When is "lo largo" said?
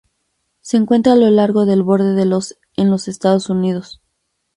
1.15-1.67